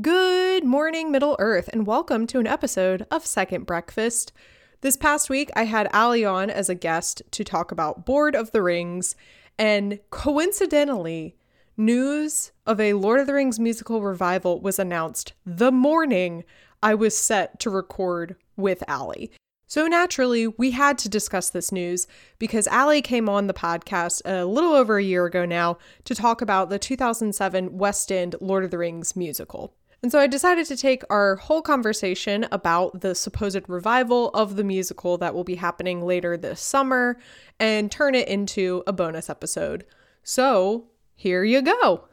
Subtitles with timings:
[0.00, 4.32] Good morning, Middle Earth, and welcome to an episode of Second Breakfast.
[4.80, 8.52] This past week, I had Ali on as a guest to talk about Board of
[8.52, 9.14] the Rings,
[9.58, 11.36] and coincidentally,
[11.76, 16.44] news of a Lord of the Rings musical revival was announced the morning
[16.82, 19.32] I was set to record with Ali.
[19.66, 22.06] So naturally, we had to discuss this news
[22.38, 26.40] because Ali came on the podcast a little over a year ago now to talk
[26.40, 29.74] about the 2007 West End Lord of the Rings musical.
[30.02, 34.64] And so I decided to take our whole conversation about the supposed revival of the
[34.64, 37.18] musical that will be happening later this summer
[37.58, 39.84] and turn it into a bonus episode.
[40.22, 42.08] So here you go.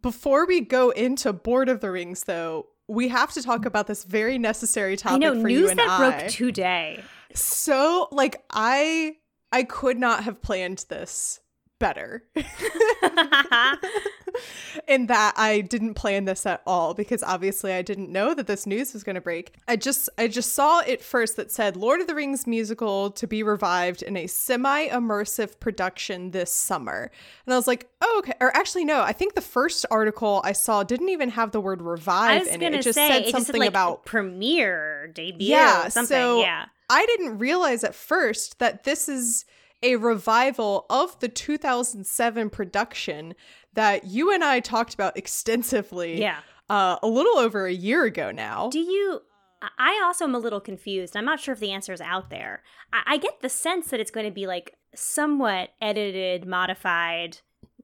[0.00, 4.04] Before we go into Board of the Rings, though, we have to talk about this
[4.04, 6.18] very necessary topic I know for news you and that I.
[6.18, 7.02] broke today.
[7.34, 9.16] So, like, I
[9.50, 11.40] I could not have planned this
[11.82, 12.22] better.
[14.88, 18.66] in that I didn't plan this at all because obviously I didn't know that this
[18.66, 19.54] news was going to break.
[19.66, 23.26] I just I just saw it first that said Lord of the Rings musical to
[23.26, 27.10] be revived in a semi-immersive production this summer.
[27.46, 30.52] And I was like, "Oh, okay." Or actually no, I think the first article I
[30.52, 32.74] saw didn't even have the word revive in it.
[32.74, 35.48] It just say said it just something said, like, about premiere debut.
[35.48, 36.16] Yeah, something.
[36.16, 39.44] so- yeah, I didn't realize at first that this is
[39.82, 43.34] a revival of the 2007 production
[43.74, 46.38] that you and I talked about extensively yeah.
[46.68, 48.68] uh, a little over a year ago now.
[48.70, 49.20] Do you?
[49.78, 51.16] I- also am a little confused.
[51.16, 52.62] I'm not sure if the answer is out there.
[52.92, 57.38] I, I get the sense that it's going to be like somewhat edited, modified,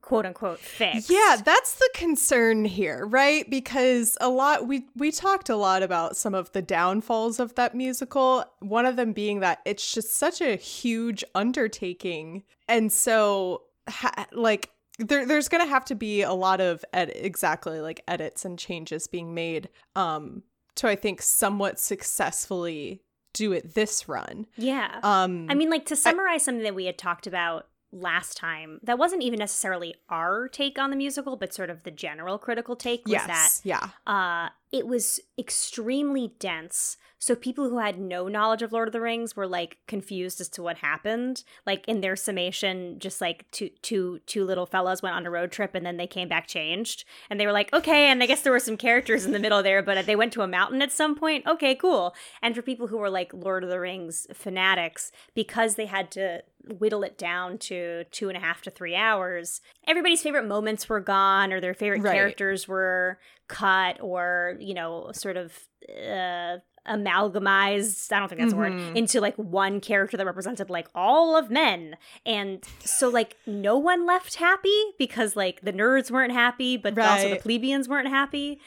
[0.09, 1.11] quote unquote fixed.
[1.11, 3.49] yeah, that's the concern here, right?
[3.49, 7.75] Because a lot we we talked a lot about some of the downfalls of that
[7.75, 8.45] musical.
[8.61, 14.71] One of them being that it's just such a huge undertaking, and so ha- like
[14.99, 19.07] there, there's gonna have to be a lot of ed- exactly like edits and changes
[19.07, 20.43] being made um
[20.77, 23.03] to I think somewhat successfully
[23.35, 24.47] do it this run.
[24.57, 24.99] yeah.
[25.03, 28.99] Um I mean, like to summarize something that we had talked about last time, that
[28.99, 33.05] wasn't even necessarily our take on the musical, but sort of the general critical take
[33.07, 33.89] was yes, yeah.
[34.07, 36.97] uh, it was extremely dense.
[37.21, 40.49] So people who had no knowledge of Lord of the Rings were like confused as
[40.51, 41.43] to what happened.
[41.67, 45.51] Like in their summation, just like two two two little fellas went on a road
[45.51, 48.07] trip and then they came back changed, and they were like, okay.
[48.07, 50.43] And I guess there were some characters in the middle there, but they went to
[50.43, 51.45] a mountain at some point.
[51.47, 52.15] Okay, cool.
[52.41, 56.43] And for people who were like Lord of the Rings fanatics, because they had to
[56.79, 61.01] whittle it down to two and a half to three hours, everybody's favorite moments were
[61.01, 62.15] gone, or their favorite Right.
[62.15, 63.19] characters were
[63.49, 65.53] cut, or you know, sort of.
[65.89, 68.59] Uh, amalgamized i don't think that's a Mhm.
[68.89, 73.77] word into like one character that represented like all of men and so like no
[73.77, 78.59] one left happy because like the nerds weren't happy but also the plebeians weren't happy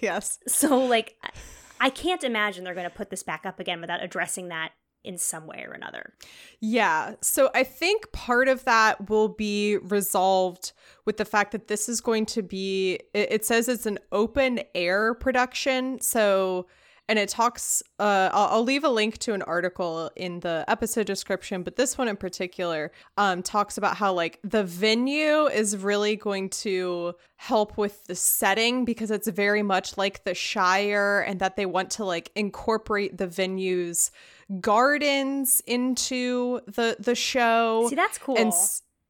[0.00, 0.38] Yes.
[0.46, 1.30] so like I-
[1.80, 4.70] i can't imagine they're going to put this back up again without addressing that
[5.06, 6.12] in some way or another
[6.60, 7.14] Yeah.
[7.20, 10.72] So I think part of that will be resolved
[11.04, 15.14] with the fact that this is going to be, it, says it's an open air
[15.14, 16.00] production.
[16.00, 16.66] So,
[17.08, 21.06] and it talks, uh, I'll, I'll leave a link to an article in the episode
[21.06, 26.16] description, but this one in particular um, talks about how, like, the venue is really
[26.16, 31.56] going to help with the setting because it's very much like the Shire and that
[31.56, 34.10] they want to, like, incorporate the venue's
[34.60, 37.88] gardens into the the show.
[37.90, 38.38] See that's cool.
[38.38, 38.52] And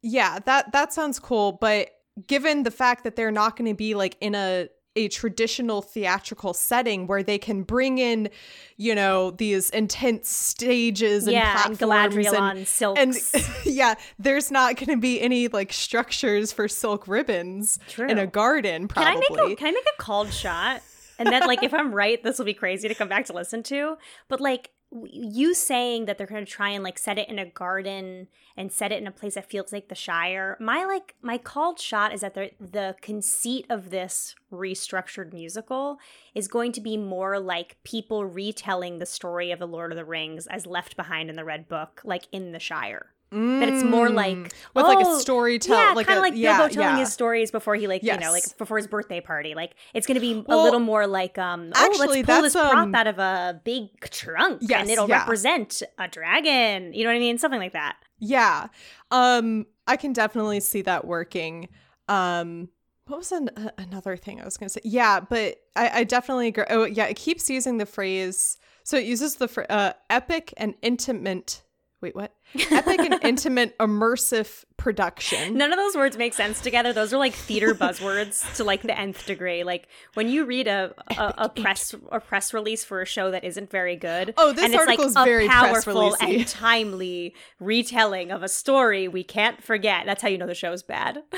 [0.02, 1.90] yeah that that sounds cool but
[2.26, 6.54] given the fact that they're not going to be like in a a traditional theatrical
[6.54, 8.28] setting where they can bring in
[8.76, 13.00] you know these intense stages and yeah and platforms and, galadriel silks
[13.34, 18.08] and yeah there's not going to be any like structures for silk ribbons True.
[18.08, 20.82] in a garden Can I probably make a can I make a called shot?
[21.18, 23.62] And then like if I'm right, this will be crazy to come back to listen
[23.64, 23.96] to.
[24.28, 24.70] But like
[25.04, 28.70] you saying that they're going to try and like set it in a garden and
[28.72, 30.56] set it in a place that feels like the Shire.
[30.60, 35.98] My like my called shot is that the the conceit of this restructured musical
[36.34, 40.04] is going to be more like people retelling the story of the Lord of the
[40.04, 43.15] Rings as left behind in the Red Book, like in the Shire.
[43.32, 44.52] That it's more like Mm.
[44.74, 47.00] with like a oh, storytelling yeah, like kind of like yeah, Bilbo telling yeah.
[47.00, 49.54] his stories before he like you know like before his birthday party.
[49.54, 52.62] Like it's gonna be a little more like um oh actually, let's pull that's, this
[52.62, 55.20] prop um, out of a big trunk Yes, and it'll yeah.
[55.20, 56.92] represent a dragon.
[56.92, 57.36] You know what I mean?
[57.38, 57.96] Something like that.
[58.20, 58.68] Yeah.
[59.10, 61.68] Um I can definitely see that working.
[62.08, 62.68] Um
[63.06, 64.80] what was an, uh, another thing I was going to say?
[64.82, 66.64] Yeah, but I, I definitely agree.
[66.68, 68.58] Oh, yeah, it keeps using the phrase.
[68.82, 71.62] So it uses the phr- uh, epic and intimate
[72.00, 72.34] wait, what?
[72.70, 75.56] Epic and intimate immersive production.
[75.56, 76.92] None of those words make sense together.
[76.92, 79.64] Those are like theater buzzwords to like the nth degree.
[79.64, 83.44] Like when you read a a, a press a press release for a show that
[83.44, 84.34] isn't very good.
[84.36, 89.08] Oh, this and it's article like is very powerful and timely retelling of a story
[89.08, 90.06] we can't forget.
[90.06, 91.22] That's how you know the show's bad.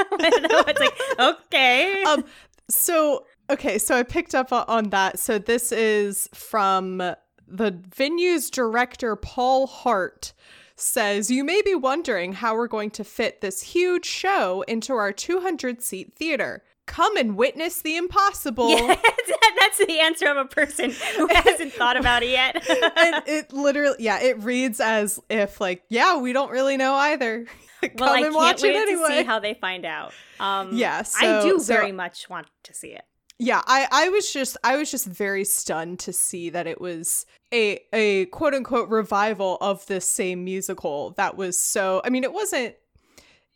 [0.00, 2.02] it's like okay.
[2.04, 2.24] um
[2.68, 7.14] so okay so i picked up on that so this is from
[7.46, 10.32] the venue's director paul hart
[10.76, 15.12] says you may be wondering how we're going to fit this huge show into our
[15.12, 18.94] 200 seat theater come and witness the impossible Yeah,
[19.58, 22.56] that's the answer of a person who hasn't thought about it yet.
[22.68, 27.46] and it literally yeah it reads as if like yeah we don't really know either
[27.80, 30.12] come well, I and can't watch wait it anyway to see how they find out.
[30.40, 33.04] Um, Yeah, I do so- very much want to see it.
[33.38, 37.26] Yeah i i was just i was just very stunned to see that it was
[37.52, 42.32] a a quote unquote revival of this same musical that was so i mean it
[42.32, 42.74] wasn't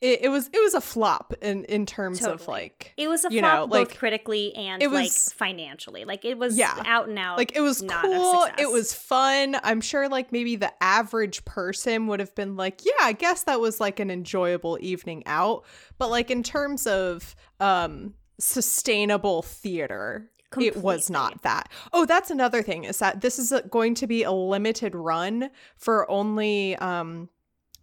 [0.01, 3.33] it, it was it was a flop in in terms of like It was a
[3.33, 6.05] you flop know, both like, critically and it like was- financially.
[6.05, 6.81] Like it was Yeah.
[6.87, 7.37] out and out.
[7.37, 11.45] like it was not a cool it was fun i'm sure like maybe the average
[11.45, 15.65] person would have been like yeah i guess that was like an enjoyable evening out
[15.99, 20.31] but like in terms of um sustainable theater.
[20.59, 21.71] It was not that.
[21.93, 26.11] Oh that's another thing is that this is going to be a limited run for
[26.11, 27.29] only um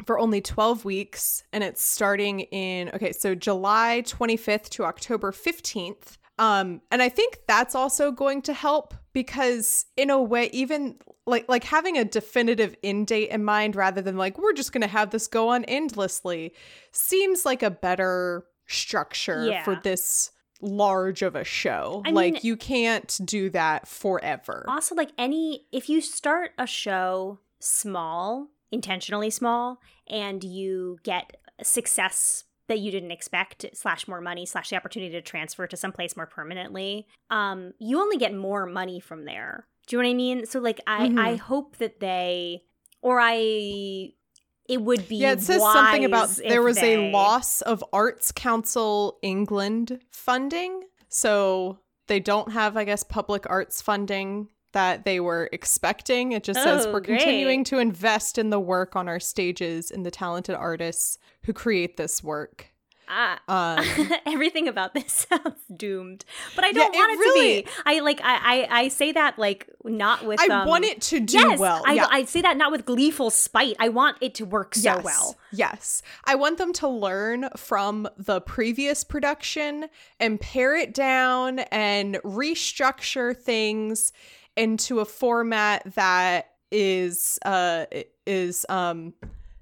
[0.05, 6.17] for only 12 weeks and it's starting in okay so july 25th to october 15th
[6.37, 11.47] um and i think that's also going to help because in a way even like
[11.47, 14.87] like having a definitive end date in mind rather than like we're just going to
[14.87, 16.53] have this go on endlessly
[16.91, 19.63] seems like a better structure Yeah.
[19.63, 20.31] for this
[20.61, 22.01] large of a show.
[22.05, 24.65] I like mean- you can't do that forever.
[24.67, 32.43] Also like any if you start a show small, intentionally small, and you get success
[32.67, 36.25] that you didn't expect slash more money slash the opportunity to transfer to someplace more
[36.25, 39.67] permanently um you only get more money from there.
[39.87, 40.45] Do you know what i mean?
[40.47, 41.19] So like i Mhm.
[41.19, 42.63] i hope that they
[43.01, 44.13] or i
[44.67, 48.31] it would be Yeah, it says something about there was they- a loss of Arts
[48.31, 50.83] Council England funding.
[51.09, 56.33] So they don't have, I guess, public arts funding that they were expecting.
[56.33, 57.67] It just says Oh, we're continuing great.
[57.67, 62.21] to invest in the work on our stages and the talented artists who create this
[62.23, 62.73] work.
[63.07, 66.25] Ah, Um, everything about this sounds doomed
[66.55, 69.11] but i don't it want it, really- to be i like I, I i say
[69.11, 71.83] that like not with I um, want it to do yes, well.
[71.85, 72.07] I, yeah.
[72.09, 73.75] I say that not with gleeful spite.
[73.79, 75.37] I want it to work so yes, well.
[75.51, 76.01] Yes.
[76.25, 79.85] I want them to learn from the previous production
[80.19, 84.11] and pare it down and restructure things
[84.55, 87.85] into a format that is uh
[88.25, 89.13] is um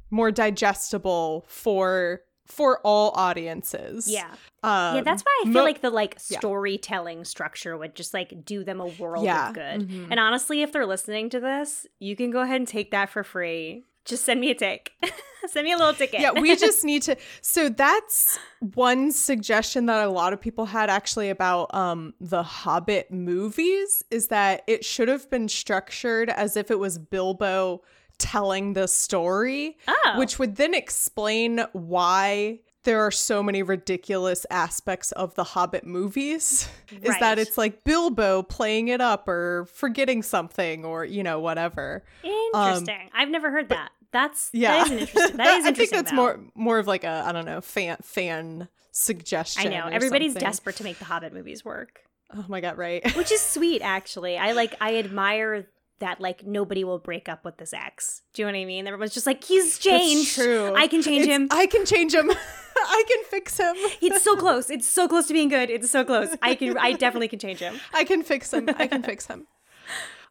[0.09, 4.07] more digestible for for all audiences.
[4.07, 4.27] Yeah,
[4.63, 5.01] Um, yeah.
[5.01, 6.39] That's why I feel mo- like the like yeah.
[6.39, 9.49] storytelling structure would just like do them a world Yeah.
[9.49, 9.89] of good.
[9.89, 10.07] Mhm.
[10.11, 13.23] And honestly, if they're listening to this, you can go ahead and take that for
[13.23, 13.85] free.
[14.05, 14.91] Just send me a tick.
[15.47, 16.19] send me a little ticket.
[16.19, 17.15] yeah, we just need to.
[17.41, 23.09] So that's one suggestion that a lot of people had actually about um the Hobbit
[23.11, 27.81] movies is that it should have been structured as if it was Bilbo
[28.23, 35.11] telling the story, oh, which would then explain why there are so many ridiculous aspects
[35.13, 36.67] of the Hobbit movies.
[37.01, 42.03] Is that it's like Bilbo playing it up or forgetting something or you know whatever.
[42.23, 43.09] interesting.
[43.13, 43.91] I've never heard that.
[44.11, 45.37] That's um, Yeah, That is interesting.
[45.37, 46.17] That is I think that's though.
[46.17, 49.67] more more of like a I don't know fan fan suggestion.
[49.67, 50.47] I know everybody's something.
[50.47, 52.01] desperate to make the Hobbit movies work.
[52.35, 53.15] Oh my god, right?
[53.15, 55.67] which is sweet actually i like i admire
[55.99, 58.87] that like nobody will break up with this ex do you know what i mean
[58.87, 60.73] everyone's just like he's That's changed true.
[60.75, 62.29] i can change It's- him I can change him.
[62.75, 63.75] I can fix him.
[64.01, 66.91] it's so close it's so close to being good it's so close i can i
[66.93, 68.67] definitely can change him I can fix him.
[68.77, 69.47] I can fix him.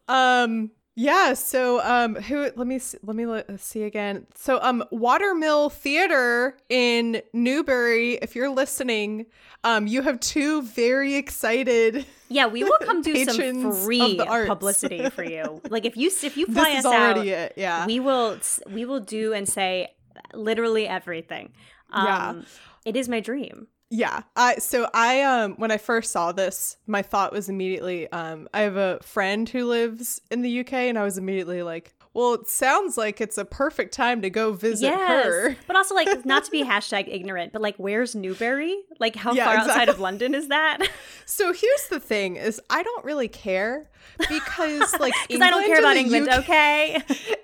[0.09, 4.27] Um yeah, so um who let me see, let me let, see again.
[4.35, 9.27] So um Watermill Theater in Newbury, if you're listening,
[9.65, 15.23] um you have two very excited yeah we will come do some free publicity for
[15.23, 17.53] you like if you if you This fly is us out it.
[17.57, 17.87] Yeah.
[17.87, 18.39] we will
[18.71, 19.95] we will do and say
[20.35, 21.53] literally everything
[21.91, 22.43] um Yeah.
[22.87, 24.23] it is my dream Yeah.
[24.37, 28.61] I so I um when I first saw this, my thought was immediately um I
[28.63, 32.47] have a friend who lives in the UK and I was immediately like, well, it
[32.49, 35.25] sounds like it's a perfect time to go visit yes.
[35.25, 35.57] her.
[35.67, 38.77] But also, like, not to be hashtag ignorant, but like, where's Newbury?
[39.01, 40.79] Like, how Yeah, far outside of London is that?
[41.25, 43.89] So here's the thing: is I don't really care
[44.29, 46.95] because like Because I don't care about England, UK okay?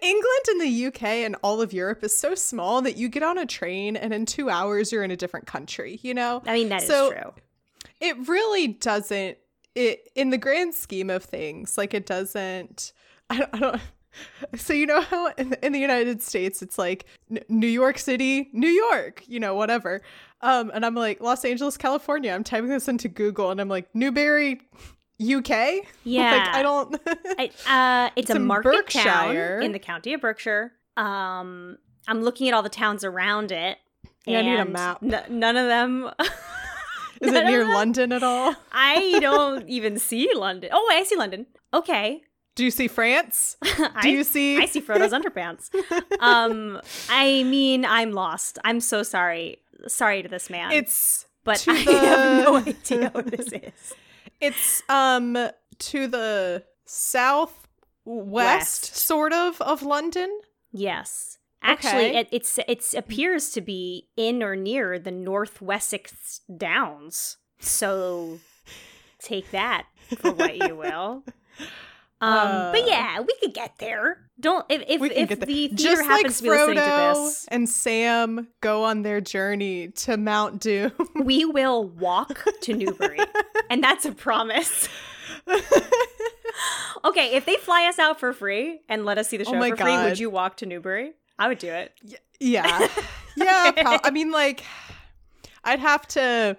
[0.02, 3.38] England and the UK and all of Europe is so small that you get on
[3.38, 6.00] a train and in two hours you're in a different country.
[6.02, 7.32] You know, I mean, that is So- true.
[8.00, 9.38] it really doesn't.
[9.74, 12.92] It in the grand scheme of things, like it doesn't.
[13.30, 13.54] I don't.
[13.54, 13.80] I don't
[14.56, 17.98] so you know how in the, in the United States it's like N- New York
[17.98, 20.00] City, New York, you know, whatever.
[20.40, 22.32] Um, and I'm like Los Angeles, California.
[22.32, 24.60] I'm typing this into Google, and I'm like Newbury,
[25.20, 25.50] UK.
[26.04, 26.30] Yeah.
[26.32, 27.00] like I don't.
[27.38, 27.50] I,
[28.06, 29.00] uh, it's, It's a market Berkshire.
[29.02, 30.72] town in the county of Berkshire.
[30.96, 33.78] Um, I'm looking at all the towns around it.
[34.26, 34.98] Yeah, I need a map.
[35.02, 36.10] n- none of them.
[37.20, 38.54] Is it near London at all?
[38.72, 40.70] I don't even see London.
[40.72, 41.46] Oh, I see London.
[41.74, 42.22] Okay.
[42.58, 43.56] Do you see France?
[44.02, 44.60] Do you see?
[44.60, 45.70] I see Frodo's underpants.
[46.20, 48.58] Um, I mean, I'm lost.
[48.64, 49.58] I'm so sorry.
[49.86, 50.72] Sorry to this man.
[50.72, 53.94] It's but I have no idea what this is.
[54.40, 55.38] It's um
[55.78, 57.62] to the southwest,
[58.04, 58.96] West.
[58.96, 60.40] sort of, of London.
[60.72, 61.38] Yes.
[61.62, 62.18] Actually, Okay.
[62.18, 67.36] it it's it's appears to be in or near the North Wessex Downs.
[67.60, 68.40] So
[69.20, 69.86] take that
[70.16, 71.22] for what you will.
[72.20, 74.24] Um, but Uh, yeah, we could get there.
[74.40, 77.68] Don't if if, if the theater Just like happens to be listening to this, and
[77.68, 80.92] Sam go on their journey to Mount Doom.
[81.14, 83.18] we will walk to Newbury,
[83.70, 84.88] and that's a promise.
[87.04, 89.58] Okay, if they fly us out for free and let us see the Oh show
[89.58, 91.12] my for free, would you walk to Newbury?
[91.38, 91.92] I would do it.
[92.40, 92.88] yeah,
[93.36, 93.70] yeah.
[93.76, 94.64] prob- I mean, like,
[95.62, 96.56] I'd have to.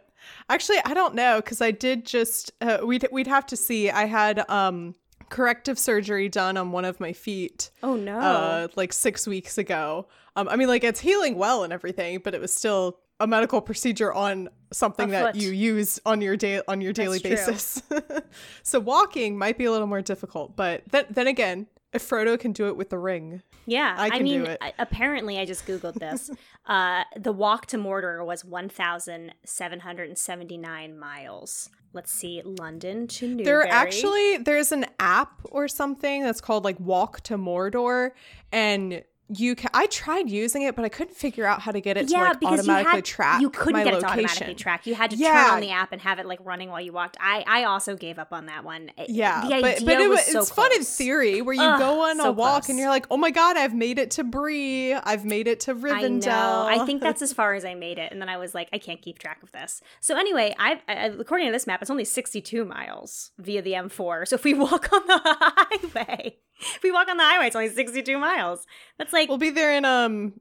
[0.50, 2.52] Actually, I don't know because I did just.
[2.62, 3.90] Uh, we'd we'd have to see.
[3.92, 4.96] I had um
[5.30, 7.70] corrective surgery done on one of my feet.
[7.84, 8.20] Oh no.
[8.20, 12.34] uh like six weeks ago um i mean like it's healing well and everything but
[12.34, 16.82] it was still a medical procedure on something that you use on your day on
[16.82, 17.84] your daily That's basis
[18.64, 22.52] so walking might be a little more difficult but then then again if frodo can
[22.52, 24.62] do it with the ring Yeah, I I, can do mean, it.
[24.80, 26.30] Apparently, I just googled this.
[26.66, 31.70] uh, the walk to Mordor was one thousand seven hundred and seventy nine miles.
[31.92, 33.44] Let's see, London to Newbury.
[33.46, 38.12] there actually there's an app or something that's called like walk to mordor
[38.52, 39.04] and
[39.38, 42.08] you can i tried using it but i couldn't figure out how to get it
[42.08, 44.56] to like because you automatically had track you couldn't my get it location to automatically
[44.56, 44.88] track.
[44.88, 47.16] You had to turn on the app and have it like running while you walked.
[47.20, 48.90] I I also gave up on that one.
[48.98, 51.54] It- Yeah, the idea but but it was was, so it's fun in theory where
[51.54, 52.70] you Ugh, go on a walk close.
[52.70, 55.72] and you're like, oh my god, I've made it to Bree, I've made it to
[55.72, 56.26] I Rivendell.
[56.26, 56.68] know.
[56.70, 58.78] I think that's as far as I made it, and then I was like, I
[58.80, 59.82] can't keep track of this.
[60.00, 64.28] So anyway, I, I according to this map, it's only 62 miles via the M4.
[64.28, 65.22] So if we walk on the
[65.94, 68.66] highway, if we walk on the highway, it's only 62 miles.
[68.98, 70.34] That's like we'll be there in um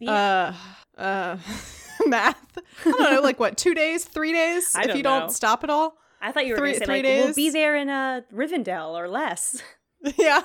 [0.00, 0.54] Yeah.
[0.96, 1.38] uh uh
[2.06, 2.58] math.
[2.86, 4.74] I don't know, like what, two days, three days?
[4.76, 5.20] If you know.
[5.20, 5.96] don't stop at all.
[6.20, 8.90] I thought you were three- to say three like we'll be there in uh, Rivendell
[8.98, 9.62] or less.
[10.18, 10.42] yeah.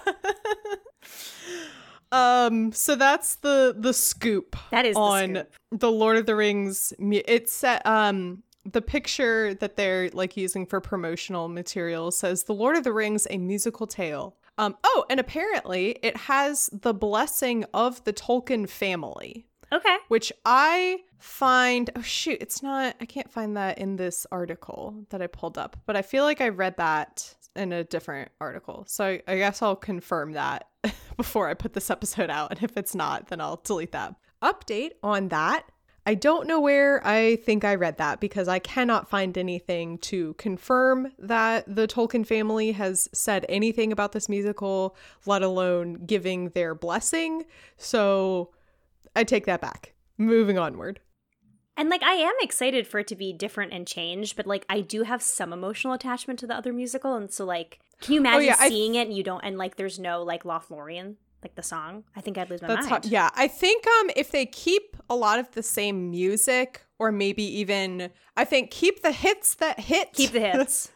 [2.12, 2.72] um.
[2.72, 4.56] So that's the the scoop.
[4.72, 5.54] That is the on scoop.
[5.72, 6.94] the Lord of the Rings.
[7.00, 7.86] It's set.
[7.86, 8.44] Um.
[8.66, 13.28] The picture that they're like using for promotional material says "The Lord of the Rings:
[13.30, 14.78] A Musical Tale." Um.
[14.84, 19.98] Oh, and apparently it has the blessing of the Tolkien family Okay.
[20.08, 25.22] which I find oh shoot, it's not I can't find that in this article that
[25.22, 28.84] I pulled up, but I feel like I read that in a different article.
[28.88, 30.68] So I, I guess I'll confirm that
[31.18, 32.52] before I put this episode out.
[32.52, 34.16] And if it's not, then I'll delete that.
[34.44, 35.64] Update on that.
[36.06, 40.34] I don't know where I think I read that because I cannot find anything to
[40.34, 46.76] confirm that the Tolkien family has said anything about this musical, let alone giving their
[46.76, 47.46] blessing.
[47.78, 48.52] So
[49.16, 49.94] I take that back.
[50.18, 51.00] Moving onward.
[51.76, 54.82] And like I am excited for it to be different and change, but like I
[54.82, 58.24] do have some emotional attachment to the other musical, and so like, can you oh,
[58.24, 61.16] imagine Oh, yeah, I- seeing it and you don't, and like there's no like Lothlorien,
[61.44, 62.04] like the song?
[62.16, 63.06] I think I'd lose my That's how, mind.
[63.06, 63.30] yeah.
[63.36, 68.10] I think um if they keep a lot of the same music, or maybe even
[68.38, 70.92] I think keep the hits that hit, Keep the hits.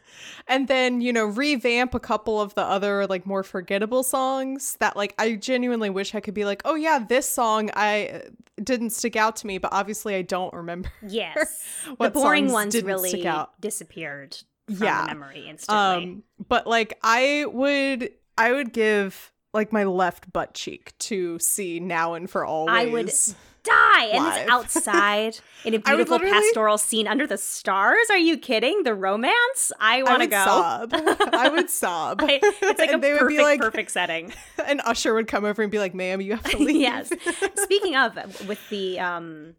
[0.48, 4.96] and then you know revamp a couple of the other like more forgettable songs that
[4.96, 8.20] like I genuinely wish I could be like, oh yeah, this song I uh,
[8.63, 10.89] didn't stick out to me, but obviously I don't remember.
[11.08, 11.63] yes,
[12.00, 13.24] the boring ones really
[13.60, 14.38] disappeared
[14.68, 15.06] from Yeah.
[15.08, 16.04] memory instantly.
[16.04, 21.80] Um, but like I would, I would give like my left butt cheek to see
[21.80, 22.75] now and for always.
[22.75, 23.12] I would
[23.63, 24.10] die Why?
[24.13, 28.08] And it's outside in a beautiful pastoral scene under the stars.
[28.10, 28.84] Are you kidding?
[28.84, 29.72] The romance?
[29.80, 30.44] I want to would go.
[30.46, 30.89] sob.
[30.94, 32.22] I would sob.
[32.22, 34.34] I- it's like and a they would perfect, be like, perfect setting.
[34.68, 37.12] an usher would come over and be like, "Ma'am, you have to leave." yes.
[37.56, 38.16] Speaking of,
[38.48, 39.56] with the um,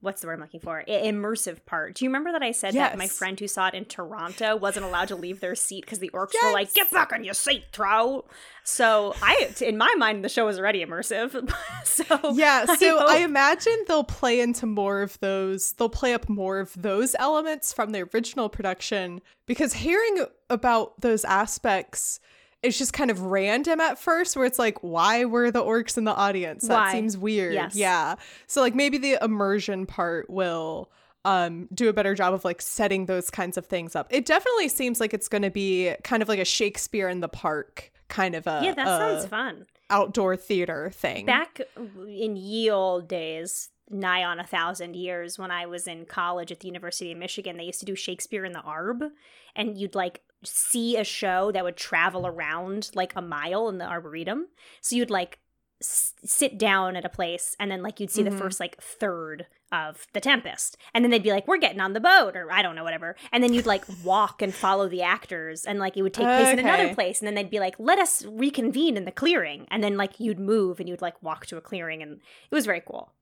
[0.00, 0.80] what's the word I'm looking for?
[0.80, 1.94] I- immersive part.
[1.94, 4.86] Do you remember that I said that my friend who saw it in Toronto wasn't
[4.86, 7.64] allowed to leave their seat because the orcs were like, "Get back on your seat,
[7.72, 8.24] Tro."
[8.64, 11.52] So I, in my mind, the show was already immersive.
[11.84, 15.72] so Yeah, so I, hope- imagine they'll play into more of those.
[15.72, 21.24] They'll play up more of those elements from the original production because hearing about those
[21.24, 22.20] aspects
[22.62, 26.04] is just kind of random at first where it's like why were the orcs in
[26.04, 26.66] the audience?
[26.66, 26.92] That Why?
[26.92, 27.54] seems weird.
[27.54, 27.76] Yes.
[27.76, 28.16] Yeah.
[28.46, 30.90] So like maybe the immersion part will
[31.24, 34.08] um do a better job of like setting those kinds of things up.
[34.10, 37.28] It definitely seems like it's going to be kind of like a Shakespeare in the
[37.28, 39.66] park kind of a yeah, that a sounds fun.
[39.90, 41.26] outdoor theater thing.
[41.26, 46.50] Back in ye old days, nigh on a thousand years, when I was in college
[46.50, 49.10] at the University of Michigan, they used to do Shakespeare in the Arb,
[49.54, 53.84] and you'd like see a show that would travel around like a mile in the
[53.86, 54.48] arboretum.
[54.80, 55.38] So you'd like
[55.80, 58.30] s- sit down at a place, and then like you'd see Mhm.
[58.30, 61.92] the first like third of the Tempest, and then they'd be like, "We're getting on
[61.92, 65.02] the boat," or I don't know, whatever, and then you'd like walk and follow the
[65.02, 67.76] actors, and like it would take place in another place, and then they'd be like,
[67.78, 71.46] "Let us reconvene in the clearing," and then like you'd move and you'd like walk
[71.46, 73.12] to a clearing, and it was very cool.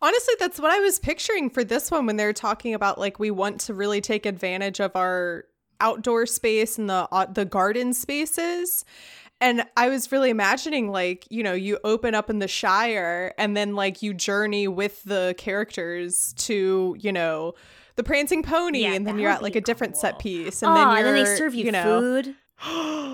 [0.00, 3.18] Honestly, that's what I was picturing for this one when they were talking about like
[3.18, 5.44] we want to really take advantage of our
[5.82, 8.84] outdoor space and the uh, the garden spaces.
[9.40, 13.56] And I was really imagining like, you know, you open up in the Shire and
[13.56, 17.54] then like you journey with the characters to, you know,
[17.96, 20.74] the prancing pony Yeah, and then you're at like a different set piece and oh,
[20.76, 22.34] then you're then they serve you, know, food.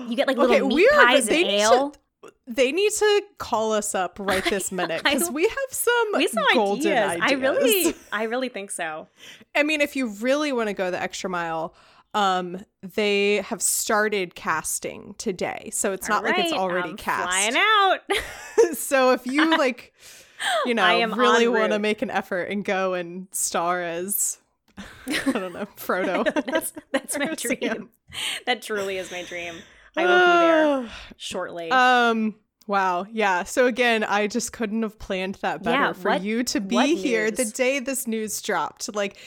[0.07, 2.91] You get like little Okay, meat we are- pies they and need to- They need
[2.93, 6.91] to call us up right this minute because we have some we have some golden
[6.93, 7.21] ideas.
[7.23, 7.31] ideas.
[7.31, 9.07] I really, I really think so.
[9.55, 11.73] I mean, if you really want to go the extra mile,
[12.13, 17.29] um, they have started casting today, so it's not like it's already I'm cast.
[17.29, 17.99] Flying out.
[18.77, 19.93] so if you like,
[20.65, 24.39] you know, really want to make an effort and go and star as,
[24.77, 26.23] I don't know, Frodo.
[26.45, 27.89] that's that's my dream.
[28.45, 29.55] That truly is my dream.
[29.95, 31.69] I will be there shortly.
[31.71, 32.35] Um.
[32.67, 33.07] Wow.
[33.11, 33.45] Yeah.
[33.45, 36.95] So again, I just couldn't have planned that better Yeah, for what- you to be
[36.95, 38.93] here the day this news dropped.
[38.93, 39.17] Like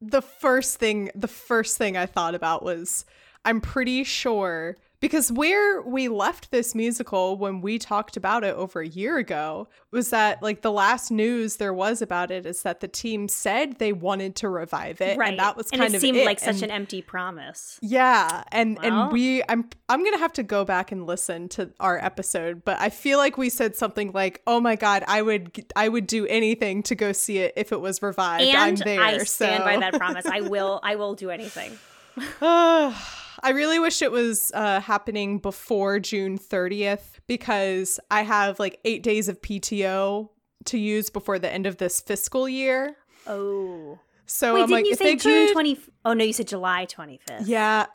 [0.00, 3.04] the first thing, the first thing I thought about was
[3.44, 8.80] I'm pretty sure because where we left this musical when we talked about it over
[8.80, 12.80] a year ago was that like the last news there was about it is that
[12.80, 15.30] the team said they wanted to revive it right.
[15.30, 16.20] and that was and kind it of seemed it.
[16.20, 17.78] Seemed like such an empty promise.
[17.82, 19.04] yeah, and Well.
[19.04, 22.64] and we I'm I'm going to have to go back and listen to our episode,
[22.64, 26.06] but I feel like we said something like, "Oh my god, I would I would
[26.06, 28.54] do anything to go see it if it was revived.
[28.54, 30.26] I'm there." I stand by that promise.
[30.26, 30.80] I will.
[30.82, 31.78] I will do anything.
[33.46, 39.04] I really wish it was uh, happening before June 30th because I have like 8
[39.04, 40.30] days of PTO
[40.64, 42.96] to use before the end of this fiscal year.
[43.26, 44.00] Oh.
[44.26, 45.80] So Wait, I'm didn't like you if say they June could- twenty?
[46.04, 47.46] Oh no, you said July twenty fifth.
[47.46, 47.86] Yeah.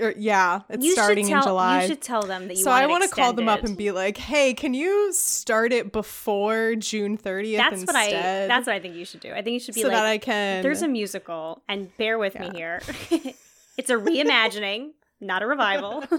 [0.00, 1.82] er, yeah, it's you starting tell, in July.
[1.82, 2.62] You should tell them that you.
[2.62, 5.72] so I want want to call them up and be like, "Hey, can you start
[5.72, 8.46] it before June 30th That's instead?" what I.
[8.46, 9.32] That's what I think you should do.
[9.32, 10.62] I think you should be so like, that I can.
[10.62, 12.50] "There's a musical, and bear with Yeah.
[12.50, 12.80] me here.
[13.76, 16.04] it's a reimagining, not a revival."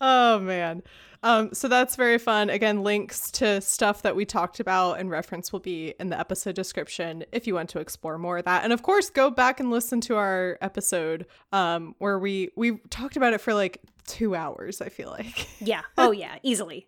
[0.00, 0.82] oh man.
[1.22, 2.50] Um, so that's very fun.
[2.50, 6.54] Again, links to stuff that we talked about and reference will be in the episode
[6.54, 8.64] description if you want to explore more of that.
[8.64, 13.16] And of course, go back and listen to our episode um, where we we talked
[13.16, 14.80] about it for like two hours.
[14.80, 15.48] I feel like.
[15.60, 15.82] yeah.
[15.98, 16.38] Oh yeah.
[16.42, 16.84] Easily.